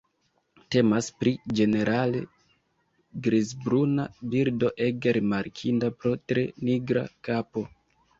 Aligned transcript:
Temas 0.75 1.07
pri 1.23 1.33
ĝenerale 1.57 2.21
grizbruna 3.27 4.05
birdo 4.31 4.71
ege 4.87 5.13
rimarkinda 5.19 5.91
pro 6.01 6.15
tre 6.33 6.47
nigra 6.71 7.05
kapo. 7.29 7.65